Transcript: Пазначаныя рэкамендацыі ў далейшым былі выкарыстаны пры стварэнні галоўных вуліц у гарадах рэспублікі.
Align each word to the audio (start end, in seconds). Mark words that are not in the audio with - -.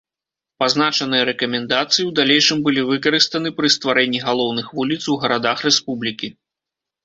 Пазначаныя 0.61 1.23
рэкамендацыі 1.29 2.01
ў 2.05 2.11
далейшым 2.21 2.65
былі 2.69 2.81
выкарыстаны 2.93 3.49
пры 3.61 3.67
стварэнні 3.77 4.25
галоўных 4.27 4.75
вуліц 4.81 5.03
у 5.15 5.23
гарадах 5.27 5.57
рэспублікі. 5.71 6.27